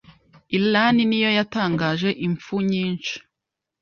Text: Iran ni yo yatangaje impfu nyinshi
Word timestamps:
Iran 0.57 0.95
ni 1.09 1.17
yo 1.23 1.29
yatangaje 1.37 2.09
impfu 2.27 2.55
nyinshi 2.71 3.13